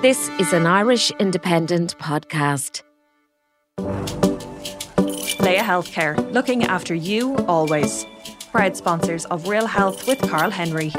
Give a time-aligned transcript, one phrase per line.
[0.00, 2.82] This is an Irish Independent podcast.
[5.40, 8.06] Laya Healthcare, looking after you always.
[8.52, 10.92] Proud sponsors of Real Health with Carl Henry.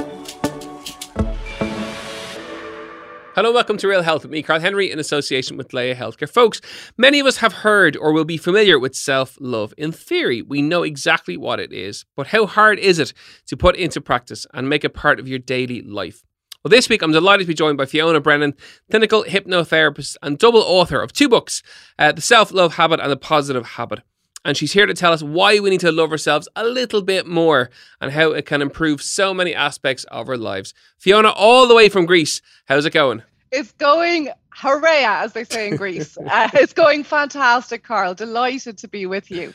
[3.35, 6.29] Hello, welcome to Real Health with me, Carl Henry, in association with Laya Healthcare.
[6.29, 6.59] Folks,
[6.97, 9.73] many of us have heard or will be familiar with self love.
[9.77, 13.13] In theory, we know exactly what it is, but how hard is it
[13.45, 16.21] to put into practice and make it part of your daily life?
[16.61, 18.53] Well, this week I'm delighted to be joined by Fiona Brennan,
[18.91, 21.63] clinical hypnotherapist and double author of two books,
[21.97, 24.01] uh, The Self Love Habit and The Positive Habit.
[24.43, 27.25] And she's here to tell us why we need to love ourselves a little bit
[27.25, 27.69] more
[28.01, 30.73] and how it can improve so many aspects of our lives.
[30.97, 33.23] Fiona, all the way from Greece, how's it going?
[33.53, 36.17] It's going hooray, as they say in Greece.
[36.29, 38.15] uh, it's going fantastic, Carl.
[38.15, 39.53] Delighted to be with you.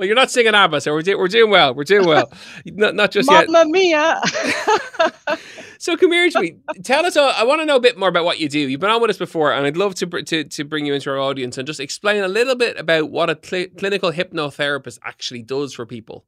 [0.00, 1.74] Well, you're not singing ABBA, so we're, do- we're doing well.
[1.74, 2.32] We're doing well.
[2.64, 3.66] not, not just Mamma yet.
[3.68, 4.22] mia.
[5.78, 6.56] So come here to me.
[6.84, 7.16] Tell us.
[7.16, 8.58] uh, I want to know a bit more about what you do.
[8.58, 10.92] You've been on with us before, and I'd love to br- to to bring you
[10.92, 14.98] into our audience and just explain a little bit about what a cl- clinical hypnotherapist
[15.04, 16.26] actually does for people.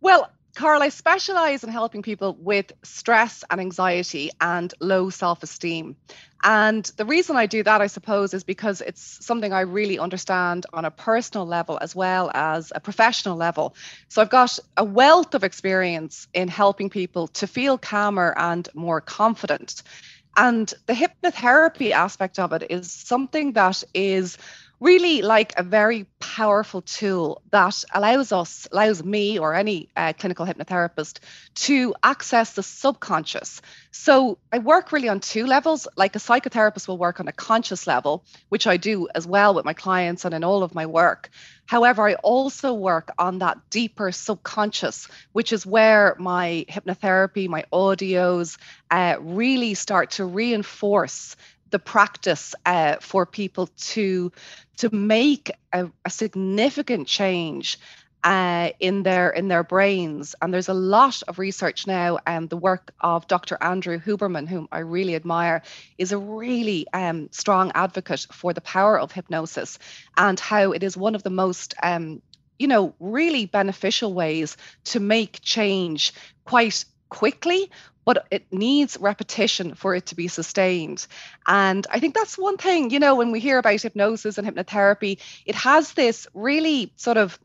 [0.00, 5.96] well, Carl, I specialize in helping people with stress and anxiety and low self esteem.
[6.44, 10.66] And the reason I do that, I suppose, is because it's something I really understand
[10.72, 13.74] on a personal level as well as a professional level.
[14.08, 19.00] So I've got a wealth of experience in helping people to feel calmer and more
[19.00, 19.82] confident.
[20.36, 24.38] And the hypnotherapy aspect of it is something that is
[24.84, 30.44] really like a very powerful tool that allows us, allows me or any uh, clinical
[30.44, 31.20] hypnotherapist
[31.54, 33.62] to access the subconscious.
[33.92, 35.88] So I work really on two levels.
[35.96, 39.64] Like a psychotherapist will work on a conscious level, which I do as well with
[39.64, 41.30] my clients and in all of my work.
[41.66, 48.58] However, I also work on that deeper subconscious, which is where my hypnotherapy, my audios
[48.90, 51.36] uh, really start to reinforce
[51.74, 54.30] the practice uh, for people to
[54.76, 57.80] to make a, a significant change
[58.22, 60.36] uh, in their in their brains.
[60.40, 63.58] And there's a lot of research now, and the work of Dr.
[63.60, 65.62] Andrew Huberman, whom I really admire,
[65.98, 69.80] is a really um, strong advocate for the power of hypnosis
[70.16, 72.22] and how it is one of the most um,
[72.56, 76.12] you know really beneficial ways to make change
[76.44, 77.68] quite quickly
[78.04, 81.06] but it needs repetition for it to be sustained.
[81.46, 85.18] And I think that's one thing, you know, when we hear about hypnosis and hypnotherapy,
[85.46, 87.38] it has this really sort of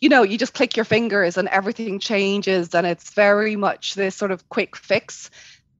[0.00, 4.14] you know, you just click your fingers and everything changes, and it's very much this
[4.14, 5.30] sort of quick fix.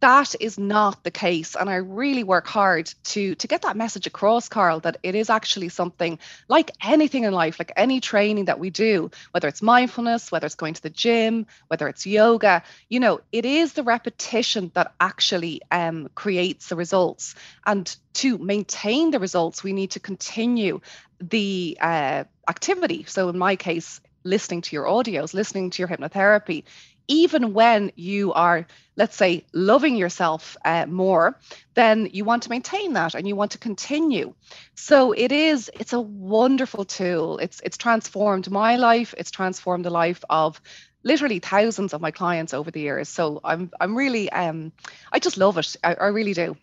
[0.03, 4.09] That is not the case, and I really work hard to to get that message
[4.09, 4.81] across, Carl.
[4.81, 6.19] That it is actually something
[6.49, 10.57] like anything in life, like any training that we do, whether it's mindfulness, whether it's
[10.57, 12.65] going to the gym, whether it's yoga.
[12.91, 19.13] You know, it is the repetition that actually um, creates the results, and to maintain
[19.13, 20.81] the results, we need to continue
[21.21, 23.05] the uh, activity.
[23.07, 26.65] So, in my case, listening to your audios, listening to your hypnotherapy,
[27.13, 31.39] even when you are, let's say, loving yourself uh, more,
[31.75, 34.35] then you want to maintain that and you want to continue.
[34.75, 37.39] So it is, it's a wonderful tool.
[37.39, 39.15] It's it's transformed my life.
[39.19, 40.61] It's transformed the life of
[41.05, 43.09] literally thousands of my clients over the years.
[43.09, 44.73] So I'm I'm really um
[45.13, 45.77] I just love it.
[45.85, 46.57] I, I really do.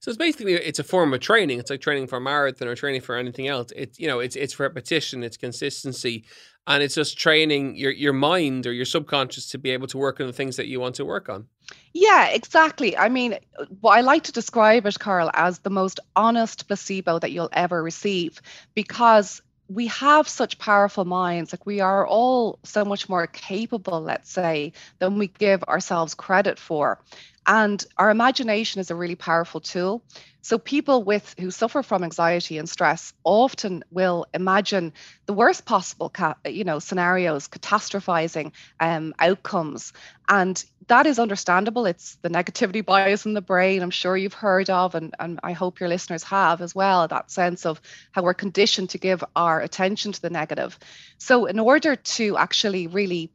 [0.00, 1.58] So it's basically it's a form of training.
[1.58, 3.72] It's like training for a marathon or training for anything else.
[3.74, 6.24] It's you know it's it's repetition, it's consistency,
[6.66, 10.20] and it's just training your your mind or your subconscious to be able to work
[10.20, 11.46] on the things that you want to work on.
[11.92, 12.96] Yeah, exactly.
[12.96, 13.38] I mean,
[13.80, 17.82] what I like to describe it, Carl, as the most honest placebo that you'll ever
[17.82, 18.40] receive
[18.74, 21.52] because we have such powerful minds.
[21.52, 26.58] Like we are all so much more capable, let's say, than we give ourselves credit
[26.58, 27.00] for.
[27.46, 30.02] And our imagination is a really powerful tool.
[30.42, 34.92] So people with who suffer from anxiety and stress often will imagine
[35.26, 39.92] the worst possible, ca- you know, scenarios, catastrophizing um, outcomes,
[40.28, 41.86] and that is understandable.
[41.86, 43.82] It's the negativity bias in the brain.
[43.82, 47.08] I'm sure you've heard of, and, and I hope your listeners have as well.
[47.08, 47.80] That sense of
[48.12, 50.78] how we're conditioned to give our attention to the negative.
[51.18, 53.32] So in order to actually really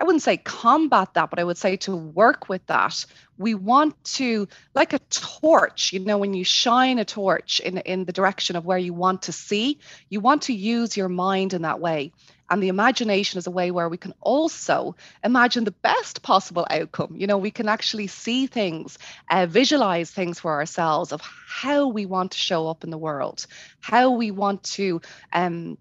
[0.00, 3.04] I wouldn't say combat that, but I would say to work with that.
[3.36, 8.06] We want to, like a torch, you know, when you shine a torch in, in
[8.06, 11.62] the direction of where you want to see, you want to use your mind in
[11.62, 12.12] that way.
[12.48, 17.14] And the imagination is a way where we can also imagine the best possible outcome.
[17.16, 18.98] You know, we can actually see things,
[19.30, 23.46] uh, visualize things for ourselves of how we want to show up in the world,
[23.80, 25.76] how we want to um,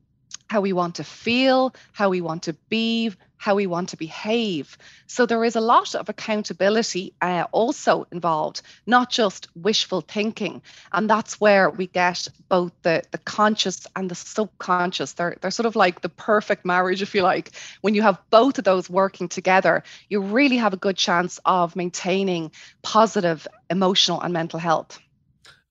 [0.50, 4.78] how we want to feel, how we want to be, how we want to behave.
[5.07, 10.62] So there is a lot of accountability uh, also involved, not just wishful thinking.
[10.92, 15.13] And that's where we get both the, the conscious and the subconscious.
[15.13, 17.51] They're, they're sort of like the perfect marriage, if you like.
[17.81, 21.75] When you have both of those working together, you really have a good chance of
[21.75, 22.51] maintaining
[22.81, 25.00] positive emotional and mental health.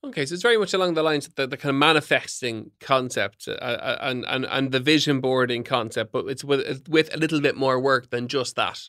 [0.05, 3.49] Okay, so it's very much along the lines of the, the kind of manifesting concept
[3.49, 7.41] uh, uh, and, and and the vision boarding concept, but it's with with a little
[7.41, 8.81] bit more work than just that.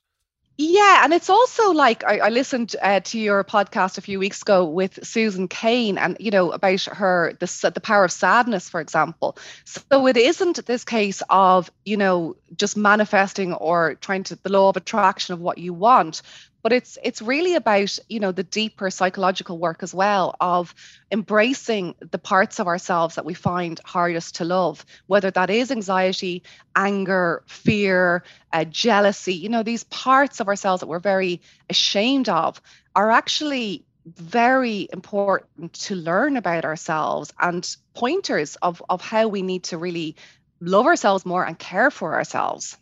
[0.61, 4.41] Yeah, and it's also like I, I listened uh, to your podcast a few weeks
[4.41, 8.81] ago with Susan Cain, and you know about her the the power of sadness, for
[8.81, 9.37] example.
[9.63, 14.67] So it isn't this case of you know just manifesting or trying to the law
[14.67, 16.21] of attraction of what you want,
[16.61, 20.73] but it's it's really about you know the deeper psychological work as well of
[21.11, 26.43] embracing the parts of ourselves that we find hardest to love whether that is anxiety
[26.75, 28.23] anger fear
[28.53, 32.61] uh, jealousy you know these parts of ourselves that we're very ashamed of
[32.95, 39.63] are actually very important to learn about ourselves and pointers of of how we need
[39.63, 40.15] to really
[40.61, 42.77] love ourselves more and care for ourselves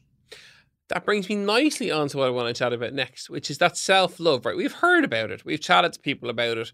[0.89, 3.57] that brings me nicely on to what I want to chat about next, which is
[3.57, 4.55] that self love, right?
[4.55, 6.71] We've heard about it, we've chatted to people about it.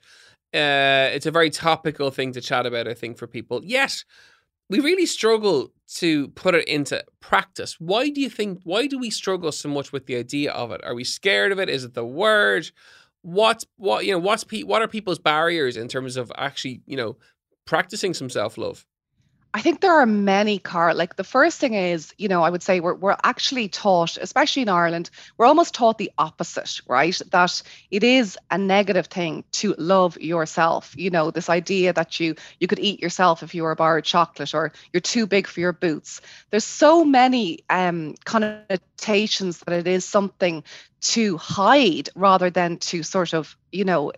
[0.53, 3.61] Uh, it's a very topical thing to chat about, I think, for people.
[3.63, 4.03] Yet,
[4.69, 7.79] we really struggle to put it into practice.
[7.79, 10.81] Why do you think, why do we struggle so much with the idea of it?
[10.83, 11.69] Are we scared of it?
[11.69, 12.69] Is it the word?
[13.23, 17.17] What's, what, you know, what's, what are people's barriers in terms of actually, you know,
[17.65, 18.85] practicing some self love?
[19.55, 20.95] I think there are many Carl.
[20.97, 24.63] Like the first thing is, you know, I would say we're we're actually taught, especially
[24.63, 27.19] in Ireland, we're almost taught the opposite, right?
[27.29, 27.61] That
[27.91, 30.95] it is a negative thing to love yourself.
[30.97, 33.99] You know, this idea that you you could eat yourself if you were a bar
[33.99, 36.21] of chocolate, or you're too big for your boots.
[36.49, 40.63] There's so many um, connotations that it is something
[41.01, 44.13] to hide rather than to sort of, you know,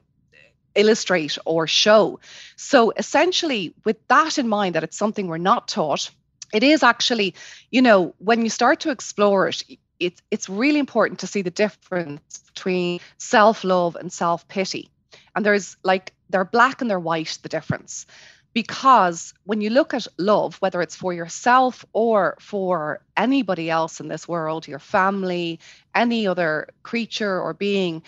[0.76, 2.20] illustrate or show.
[2.56, 6.12] So essentially, with that in mind, that it's something we're not taught,
[6.54, 7.36] it is actually,
[7.72, 9.64] you know, when you start to explore it,
[10.00, 14.90] it's it's really important to see the difference between self-love and self-pity.
[15.36, 18.06] And there's like they're black and they're white, the difference.
[18.54, 24.08] Because when you look at love, whether it's for yourself or for anybody else in
[24.08, 25.60] this world, your family,
[25.94, 28.02] any other creature or being,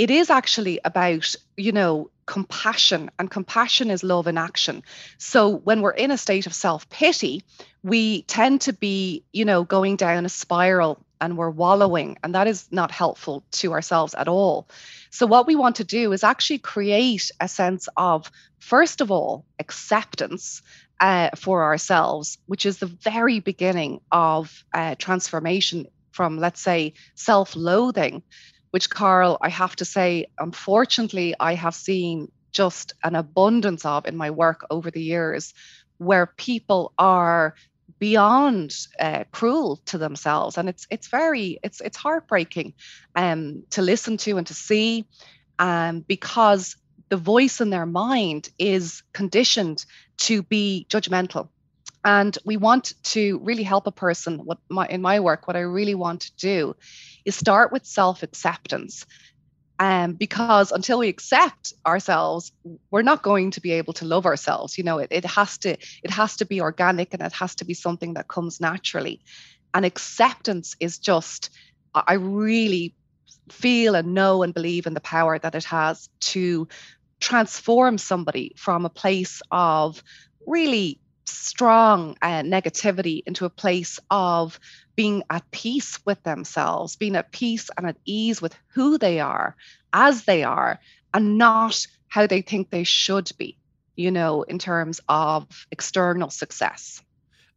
[0.00, 4.82] it is actually about, you know, compassion, and compassion is love in action.
[5.18, 7.44] So when we're in a state of self pity,
[7.82, 12.46] we tend to be, you know, going down a spiral and we're wallowing, and that
[12.46, 14.70] is not helpful to ourselves at all.
[15.10, 19.44] So, what we want to do is actually create a sense of, first of all,
[19.58, 20.62] acceptance
[20.98, 27.54] uh, for ourselves, which is the very beginning of uh, transformation from, let's say, self
[27.54, 28.22] loathing
[28.70, 34.16] which, Carl, I have to say, unfortunately, I have seen just an abundance of in
[34.16, 35.54] my work over the years
[35.98, 37.54] where people are
[37.98, 40.56] beyond uh, cruel to themselves.
[40.58, 42.74] And it's it's very it's it's heartbreaking
[43.14, 45.06] um to listen to and to see
[45.58, 46.76] um because
[47.08, 49.84] the voice in their mind is conditioned
[50.18, 51.48] to be judgmental
[52.04, 55.60] and we want to really help a person what my in my work what i
[55.60, 56.74] really want to do
[57.24, 59.06] is start with self acceptance.
[59.78, 62.52] Um, because until we accept ourselves,
[62.90, 64.76] we're not going to be able to love ourselves.
[64.76, 65.70] You know, it, it has to
[66.02, 69.22] it has to be organic and it has to be something that comes naturally.
[69.72, 71.48] And acceptance is just,
[71.94, 72.94] I really
[73.48, 76.68] feel and know and believe in the power that it has to
[77.20, 80.02] transform somebody from a place of
[80.46, 84.58] really strong uh, negativity into a place of
[84.96, 89.56] being at peace with themselves, being at peace and at ease with who they are
[89.92, 90.78] as they are,
[91.12, 93.56] and not how they think they should be,
[93.96, 97.02] you know, in terms of external success.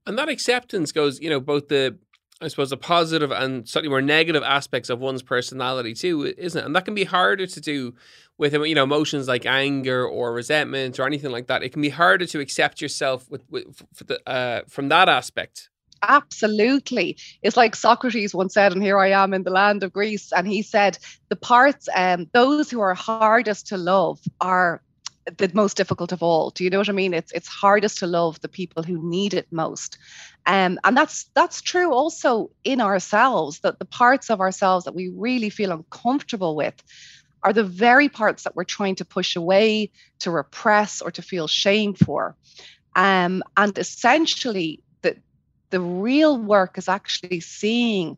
[0.06, 1.98] And that acceptance goes, you know, both the
[2.44, 6.66] I suppose the positive and slightly more negative aspects of one's personality too, isn't it?
[6.66, 7.96] And that can be harder to do
[8.38, 11.64] with you know emotions like anger or resentment or anything like that.
[11.64, 15.70] It can be harder to accept yourself with, with the, uh, from that aspect.
[16.06, 20.34] Absolutely, it's like Socrates once said, and here I am in the land of Greece,
[20.34, 20.98] and he said
[21.30, 24.82] the parts, um, those who are hardest to love are
[25.26, 26.50] the most difficult of all.
[26.50, 27.14] Do you know what I mean?
[27.14, 29.98] It's it's hardest to love the people who need it most.
[30.46, 35.10] Um, and that's that's true also in ourselves, that the parts of ourselves that we
[35.10, 36.82] really feel uncomfortable with
[37.42, 41.48] are the very parts that we're trying to push away, to repress, or to feel
[41.48, 42.36] shame for.
[42.96, 45.18] Um, and essentially, the
[45.70, 48.18] the real work is actually seeing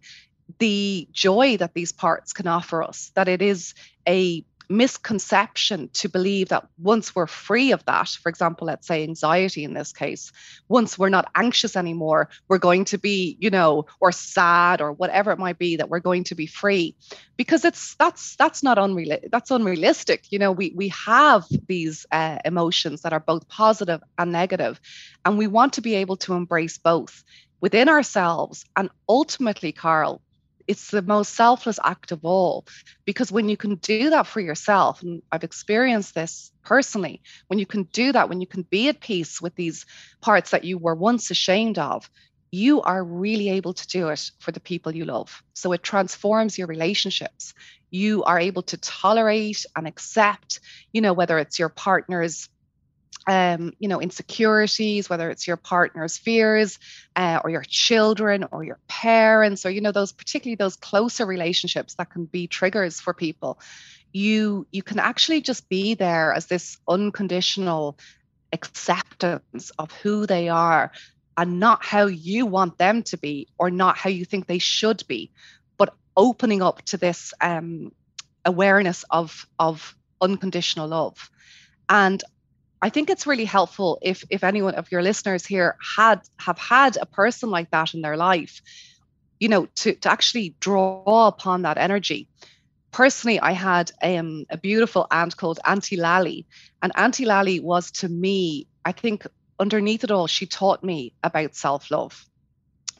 [0.59, 3.73] the joy that these parts can offer us, that it is
[4.07, 9.63] a misconception to believe that once we're free of that, for example, let's say anxiety
[9.63, 10.31] in this case,
[10.67, 15.31] once we're not anxious anymore, we're going to be, you know, or sad or whatever
[15.31, 16.95] it might be, that we're going to be free.
[17.37, 20.31] Because it's that's that's not unreal that's unrealistic.
[20.31, 24.79] You know, we we have these uh, emotions that are both positive and negative,
[25.25, 27.23] and we want to be able to embrace both
[27.61, 30.21] within ourselves and ultimately, Carl,
[30.67, 32.65] it's the most selfless act of all.
[33.05, 37.65] Because when you can do that for yourself and i've experienced this personally when you
[37.65, 39.85] can do that when you can be at peace with these
[40.21, 42.09] parts that you were once ashamed of
[42.51, 45.43] you are really able to do it for the people you love.
[45.53, 47.53] So it transforms your relationships.
[47.89, 50.61] You are able to tolerate and accept
[50.93, 52.49] you know whether it's your partner's
[53.27, 56.77] um, you know, insecurities, whether it's your partner's fears
[57.15, 61.95] uh, or your children or your parents, or, you know, those particularly those closer relationships
[61.95, 63.59] that can be triggers for people,
[64.11, 67.97] you you can actually just be there as this unconditional
[68.53, 70.91] acceptance of who they are
[71.37, 75.03] and not how you want them to be or not how you think they should
[75.07, 75.31] be,
[75.77, 77.91] but opening up to this um,
[78.45, 81.29] awareness of of unconditional love.
[81.89, 82.23] And
[82.81, 86.97] I think it's really helpful if if anyone of your listeners here had have had
[86.97, 88.61] a person like that in their life,
[89.39, 92.27] you know, to to actually draw upon that energy.
[92.91, 96.45] Personally, I had um, a beautiful aunt called Auntie Lally,
[96.81, 99.27] and Auntie Lally was to me, I think,
[99.59, 102.25] underneath it all, she taught me about self love,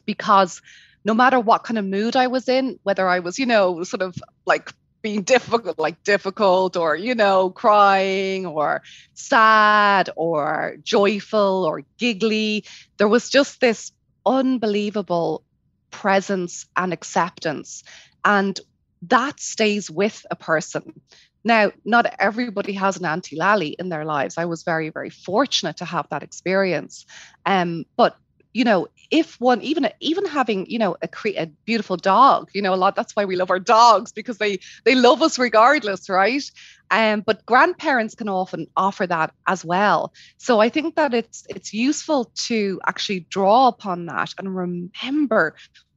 [0.04, 0.60] because
[1.04, 4.02] no matter what kind of mood I was in, whether I was, you know, sort
[4.02, 4.72] of like
[5.06, 8.82] being difficult, like difficult, or, you know, crying, or
[9.14, 12.64] sad, or joyful, or giggly.
[12.98, 13.92] There was just this
[14.24, 15.44] unbelievable
[15.92, 17.84] presence and acceptance.
[18.24, 18.58] And
[19.02, 21.00] that stays with a person.
[21.44, 24.36] Now, not everybody has an Auntie Lally in their lives.
[24.36, 27.06] I was very, very fortunate to have that experience.
[27.44, 28.16] Um, but
[28.56, 32.62] you know if one even even having you know a, cre- a beautiful dog you
[32.62, 36.08] know a lot that's why we love our dogs because they they love us regardless
[36.08, 36.42] right?
[36.90, 40.12] Um but grandparents can often offer that as well.
[40.38, 45.54] So i think that it's it's useful to actually draw upon that and remember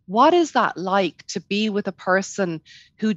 [0.08, 2.62] what is that like to be with a person
[3.00, 3.14] who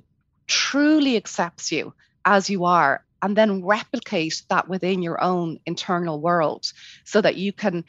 [0.46, 1.94] truly accepts you
[2.24, 6.64] as you are and then replicate that within your own internal world
[7.04, 7.84] so that you can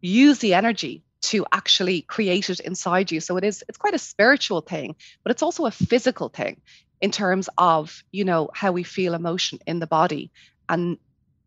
[0.00, 3.98] use the energy to actually create it inside you so it is it's quite a
[3.98, 6.60] spiritual thing but it's also a physical thing
[7.00, 10.30] in terms of you know how we feel emotion in the body
[10.68, 10.98] and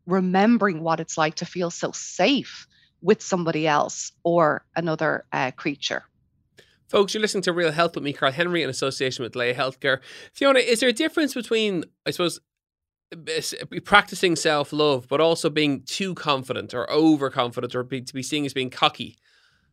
[0.05, 2.67] remembering what it's like to feel so safe
[3.01, 6.03] with somebody else or another uh, creature
[6.89, 9.97] Folks, you're listening to Real Health with me, Carl Henry, in association with Laya Healthcare.
[10.31, 12.39] Fiona, is there a difference between, I suppose,
[13.83, 18.45] practicing self love, but also being too confident or overconfident or be, to be seen
[18.45, 19.17] as being cocky?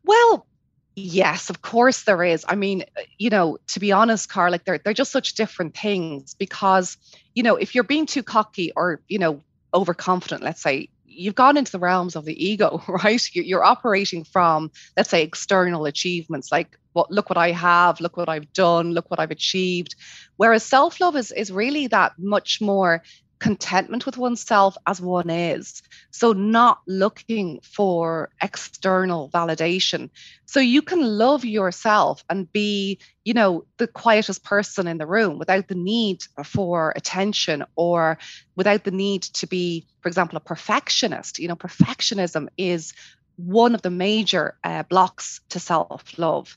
[0.04, 0.46] Well,
[0.96, 2.44] yes, of course there is.
[2.48, 5.76] I mean, uh, you know, to be honest, Carl, like they're they're just such different
[5.76, 6.96] things because,
[7.34, 9.40] you know, if you're being too cocky or you know
[9.74, 13.22] overconfident, let's say, you've gone into the realms of the ego, right?
[13.34, 18.28] You're operating from, let's say, external achievements like what look what I have, look what
[18.28, 19.94] I've done, look what I've achieved.
[20.36, 23.02] Whereas self-love is is really that much more
[23.40, 25.82] contentment with oneself as one is.
[26.10, 30.10] So, not looking for external validation.
[30.44, 35.38] So, you can love yourself and be, you know, the quietest person in the room
[35.38, 38.18] without the need for attention or
[38.56, 41.38] without the need to be, for example, a perfectionist.
[41.38, 42.92] You know, perfectionism is
[43.36, 46.56] one of the major uh, blocks to self love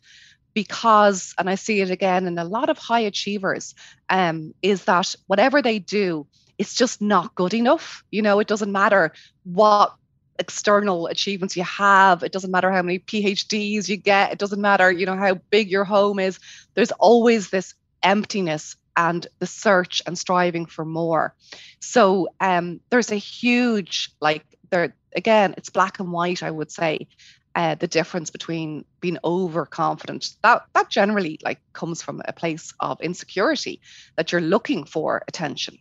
[0.53, 3.73] because and i see it again in a lot of high achievers
[4.09, 6.27] um, is that whatever they do
[6.63, 8.05] it's just not good enough.
[8.09, 9.11] You know, it doesn't matter
[9.43, 9.93] what
[10.39, 12.23] external achievements you have.
[12.23, 14.31] It doesn't matter how many PhDs you get.
[14.31, 16.39] It doesn't matter, you know, how big your home is.
[16.73, 21.35] There's always this emptiness and the search and striving for more.
[21.81, 27.07] So um, there's a huge, like, there again, it's black and white, I would say.
[27.55, 32.99] Uh, the difference between being overconfident that that generally like comes from a place of
[32.99, 33.79] insecurity
[34.15, 35.77] that you're looking for attention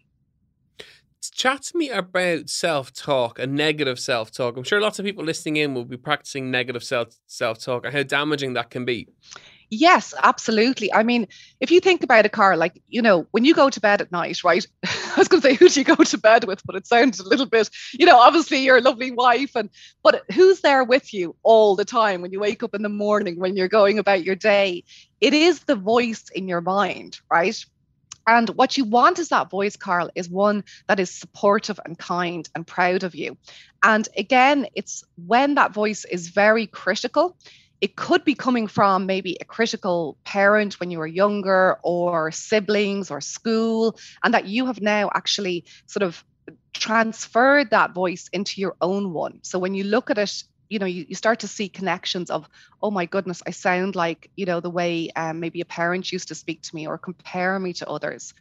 [1.30, 4.56] chat to me about self talk and negative self talk.
[4.56, 7.94] I'm sure lots of people listening in will be practicing negative self self talk and
[7.94, 9.08] how damaging that can be.
[9.74, 10.92] Yes, absolutely.
[10.92, 11.26] I mean,
[11.58, 14.12] if you think about a car, like, you know, when you go to bed at
[14.12, 14.66] night, right?
[14.84, 16.60] I was going to say, who do you go to bed with?
[16.66, 19.70] But it sounds a little bit, you know, obviously your lovely wife, and
[20.02, 23.40] but who's there with you all the time when you wake up in the morning,
[23.40, 24.84] when you're going about your day?
[25.22, 27.64] It is the voice in your mind, right?
[28.26, 32.48] And what you want is that voice, Carl, is one that is supportive and kind
[32.54, 33.36] and proud of you.
[33.82, 37.36] And again, it's when that voice is very critical
[37.82, 43.10] it could be coming from maybe a critical parent when you were younger or siblings
[43.10, 46.24] or school and that you have now actually sort of
[46.72, 50.86] transferred that voice into your own one so when you look at it you know
[50.86, 52.48] you, you start to see connections of
[52.82, 56.28] oh my goodness i sound like you know the way um, maybe a parent used
[56.28, 58.32] to speak to me or compare me to others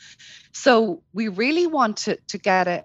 [0.54, 2.84] so we really want to to get a,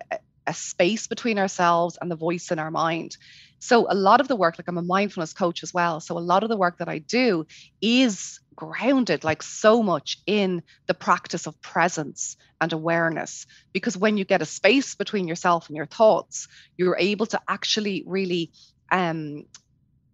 [0.49, 3.17] a space between ourselves and the voice in our mind
[3.59, 5.99] so a lot of the work, like I'm a mindfulness coach as well.
[6.00, 7.47] So a lot of the work that I do
[7.81, 14.25] is grounded like so much in the practice of presence and awareness because when you
[14.25, 18.50] get a space between yourself and your thoughts you're able to actually really
[18.90, 19.45] um,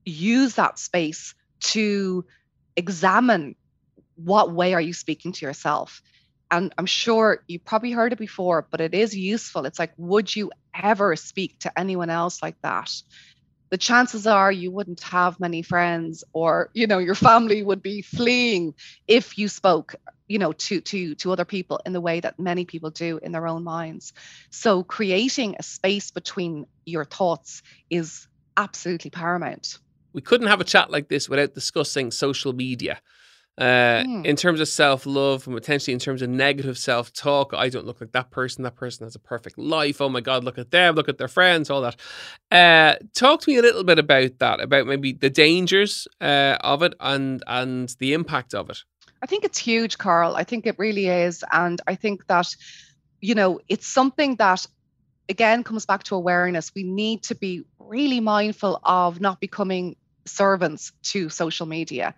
[0.05, 2.25] use that space to
[2.77, 3.55] examine
[4.17, 6.03] what way are you speaking to yourself?
[6.51, 9.65] And i'm sure you probably heard it before but it is useful.
[9.65, 12.91] It's like would you ever speak to anyone else like that?
[13.71, 18.03] The chances are you wouldn't have many friends or you know your family would be
[18.03, 18.75] fleeing
[19.09, 19.95] if you spoke
[20.29, 23.33] you know to to to other people in the way that many people do in
[23.33, 24.13] their own minds.
[24.51, 29.79] So creating a space between your thoughts is absolutely paramount
[30.13, 33.01] we couldn't have a chat like this without discussing social media
[33.59, 34.25] uh, mm.
[34.25, 37.53] in terms of self love and potentially in terms of negative self talk.
[37.53, 38.65] I don't look like that person.
[38.65, 40.01] That person has a perfect life.
[40.01, 41.97] Oh my God, look at them, look at their friends, all that.
[42.51, 46.83] Uh, talk to me a little bit about that, about maybe the dangers uh, of
[46.83, 48.79] it and and the impact of it.
[49.23, 50.35] I think it's huge, Carl.
[50.35, 51.45] I think it really is.
[51.53, 52.57] And I think that,
[53.21, 54.67] you know, it's something that
[55.29, 56.73] again comes back to awareness.
[56.75, 62.15] We need to be really mindful of not becoming servants to social media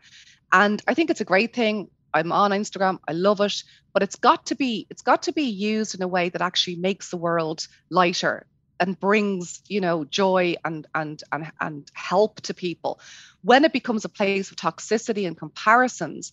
[0.55, 1.91] and I think it's a great thing.
[2.15, 3.01] I'm on Instagram.
[3.09, 6.07] I love it, but it's got to be it's got to be used in a
[6.07, 8.47] way that actually makes the world lighter
[8.79, 13.01] and brings you know joy and and and and help to people.
[13.43, 16.33] When it becomes a place of toxicity and comparisons,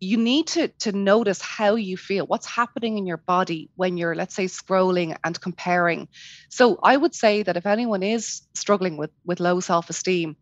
[0.00, 4.14] you need to to notice how you feel what's happening in your body when you're
[4.14, 6.08] let's say scrolling and comparing.
[6.48, 10.36] So i would say that if anyone is struggling with with low self-esteem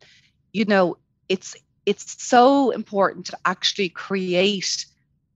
[0.52, 0.96] you know
[1.28, 4.86] it's it's so important to actually create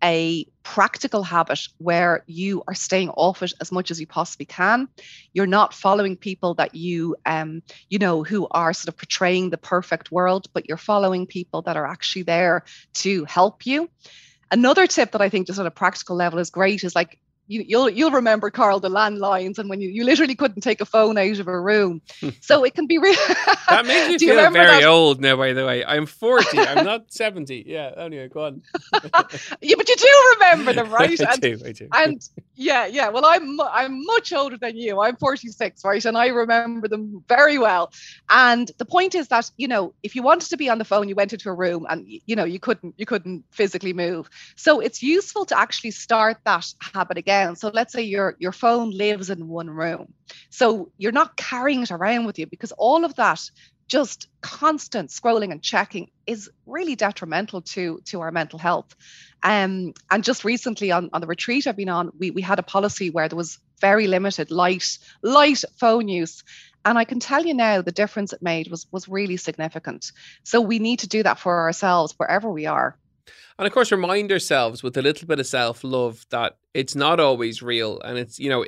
[0.02, 4.88] a practical habit where you are staying off it as much as you possibly can.
[5.32, 9.58] You're not following people that you um you know who are sort of portraying the
[9.58, 13.90] perfect world but you're following people that are actually there to help you.
[14.50, 17.18] Another tip that i think just on a practical level is great is like
[17.50, 20.84] you, you'll you'll remember Carl the landlines and when you, you literally couldn't take a
[20.84, 22.00] phone out of a room.
[22.42, 23.16] So it can be really
[23.68, 24.84] That makes me feel very that?
[24.84, 25.84] old now, by the way.
[25.84, 26.58] I'm 40.
[26.58, 27.64] I'm not 70.
[27.66, 28.62] Yeah, anyway, go on.
[29.60, 31.20] yeah, but you do remember them, right?
[31.20, 31.88] I and, do, I do.
[31.92, 33.08] And yeah, yeah.
[33.08, 35.00] Well, I'm I'm much older than you.
[35.00, 36.04] I'm 46, right?
[36.04, 37.92] And I remember them very well.
[38.30, 41.08] And the point is that, you know, if you wanted to be on the phone,
[41.08, 44.28] you went into a room and you know, you couldn't you couldn't physically move.
[44.56, 47.57] So it's useful to actually start that habit again down.
[47.57, 50.12] So let's say your your phone lives in one room.
[50.50, 53.50] So you're not carrying it around with you because all of that
[53.88, 58.94] just constant scrolling and checking is really detrimental to to our mental health.
[59.42, 62.62] Um, and just recently on, on the retreat I've been on, we, we had a
[62.62, 66.44] policy where there was very limited light light phone use.
[66.85, 70.12] And I can tell you now the difference it made was was really significant.
[70.44, 72.96] So we need to do that for ourselves wherever we are.
[73.59, 77.18] And of course, remind ourselves with a little bit of self love that it's not
[77.18, 78.64] always real, and it's you know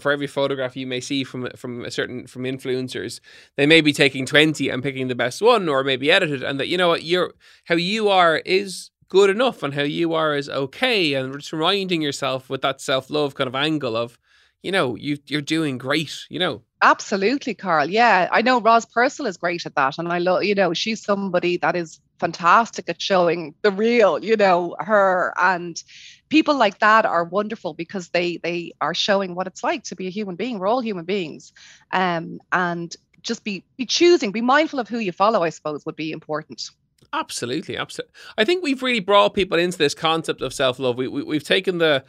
[0.00, 3.20] for every photograph you may see from from a certain from influencers,
[3.56, 6.68] they may be taking twenty and picking the best one, or maybe edited, and that
[6.68, 7.32] you know what you're
[7.64, 12.02] how you are is good enough, and how you are is okay, and just reminding
[12.02, 14.18] yourself with that self love kind of angle of,
[14.62, 16.62] you know, you you're doing great, you know.
[16.82, 17.88] Absolutely, Carl.
[17.88, 21.02] Yeah, I know Roz Purcell is great at that, and I love you know she's
[21.02, 25.82] somebody that is fantastic at showing the real, you know, her and
[26.28, 30.06] people like that are wonderful because they they are showing what it's like to be
[30.06, 30.58] a human being.
[30.58, 31.52] We're all human beings.
[31.92, 35.96] Um, and just be be choosing, be mindful of who you follow, I suppose, would
[35.96, 36.70] be important.
[37.12, 38.14] Absolutely, absolutely.
[38.36, 40.96] I think we've really brought people into this concept of self love.
[40.96, 42.04] We, we we've taken the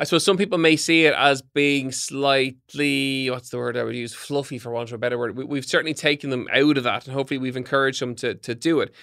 [0.00, 3.96] I suppose some people may see it as being slightly, what's the word I would
[3.96, 5.36] use, fluffy for want of a better word.
[5.36, 8.54] We, have certainly taken them out of that, and hopefully we've encouraged them to to
[8.54, 8.94] do it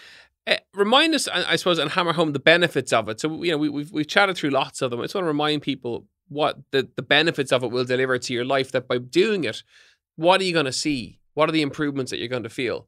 [0.48, 3.20] Uh, remind us, I suppose, and hammer home the benefits of it.
[3.20, 5.00] So, you know, we, we've we've chatted through lots of them.
[5.00, 8.34] I just want to remind people what the, the benefits of it will deliver to
[8.34, 8.72] your life.
[8.72, 9.64] That by doing it,
[10.18, 11.20] what are you going to see?
[11.34, 12.88] What are the improvements that you're going to feel?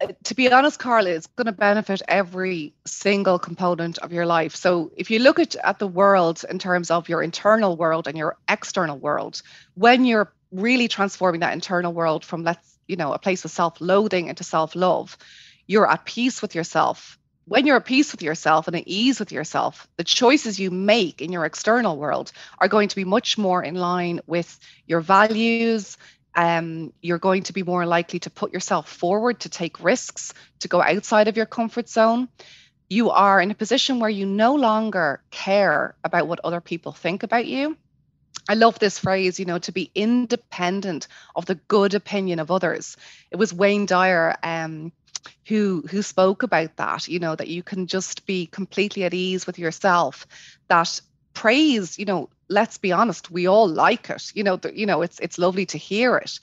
[0.00, 4.54] Uh, to be honest, Carla, it's going to benefit every single component of your life.
[4.54, 8.16] So if you look at, at the world in terms of your internal world and
[8.16, 9.42] your external world,
[9.74, 14.28] when you're really transforming that internal world from let's, you know, a place of self-loathing
[14.28, 15.16] into self-love,
[15.66, 17.18] you're at peace with yourself.
[17.46, 21.22] When you're at peace with yourself and at ease with yourself, the choices you make
[21.22, 25.96] in your external world are going to be much more in line with your values,
[26.34, 30.68] um, you're going to be more likely to put yourself forward, to take risks, to
[30.68, 32.28] go outside of your comfort zone.
[32.88, 37.22] You are in a position where you no longer care about what other people think
[37.22, 37.76] about you.
[38.48, 42.96] I love this phrase, you know, to be independent of the good opinion of others.
[43.30, 44.92] It was Wayne Dyer um,
[45.46, 49.46] who who spoke about that, you know, that you can just be completely at ease
[49.46, 50.26] with yourself,
[50.68, 51.00] that
[51.34, 54.32] praise, you know, let's be honest, we all like it.
[54.34, 56.38] You know, the, you know, it's it's lovely to hear it,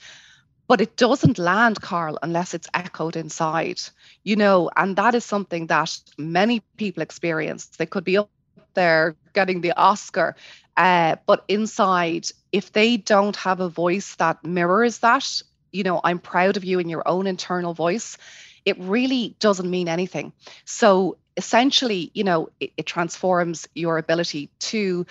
[0.67, 3.79] but it doesn't land, Carl, unless it's echoed inside.
[4.23, 7.65] You know, and that is something that many people experience.
[7.67, 8.29] They could be up
[8.73, 10.35] there getting the Oscar,
[10.77, 15.41] uh, but inside, if they don't have a voice that mirrors that,
[15.71, 18.17] you know, I'm proud of you in your own internal voice.
[18.65, 20.33] It really doesn't mean anything.
[20.65, 25.05] So essentially, you know, it, it transforms your ability to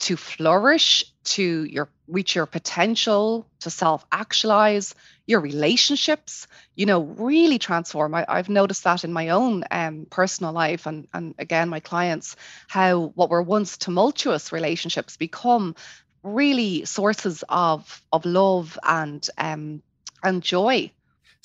[0.00, 4.94] to flourish, to your reach your potential, to self-actualize,
[5.26, 8.14] your relationships, you know, really transform.
[8.14, 12.36] I, have noticed that in my own um, personal life and and again my clients,
[12.68, 15.74] how what were once tumultuous relationships become
[16.22, 19.82] really sources of of love and um
[20.22, 20.90] and joy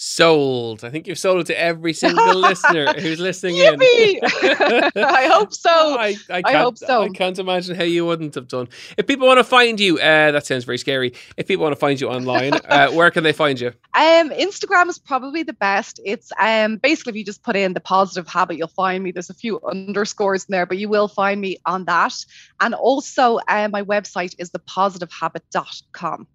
[0.01, 0.85] sold.
[0.85, 3.81] I think you've sold it to every single listener who's listening in.
[3.81, 5.69] I hope so.
[5.69, 7.03] I, I, I, hope so.
[7.03, 8.69] I can't imagine how you wouldn't have done.
[8.97, 11.13] If people want to find you, uh, that sounds very scary.
[11.35, 13.73] If people want to find you online, uh, where can they find you?
[13.93, 15.99] Um, Instagram is probably the best.
[16.05, 19.11] It's um basically if you just put in the positive habit, you'll find me.
[19.11, 22.13] There's a few underscores in there, but you will find me on that.
[22.61, 26.27] And also, uh, my website is thepositivehabit.com.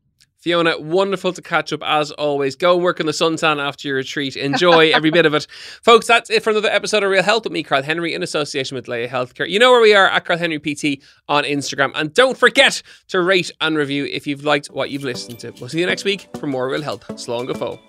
[0.44, 2.54] Fiona, wonderful to catch up as always.
[2.54, 4.36] Go and work in the suntan after your retreat.
[4.36, 5.46] Enjoy every bit of it.
[5.82, 8.74] Folks, that's it for another episode of Real Health with me, Carl Henry, in association
[8.74, 9.48] with Laya Healthcare.
[9.48, 11.92] You know where we are at Carl Henry PT on Instagram.
[11.94, 15.50] And don't forget to rate and review if you've liked what you've listened to.
[15.52, 17.08] We'll see you next week for more Real Health.
[17.12, 17.80] Slán go fóill.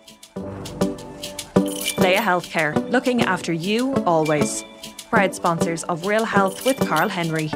[1.98, 4.64] Laya Healthcare, looking after you always.
[5.10, 7.52] Proud sponsors of Real Health with Carl Henry.